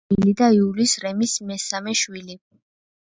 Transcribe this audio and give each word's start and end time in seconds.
იყო 0.09 0.13
ემილი 0.13 0.31
და 0.39 0.47
იულის 0.59 0.95
რემის 1.05 1.35
მესამე 1.53 1.97
შვილი. 2.01 2.39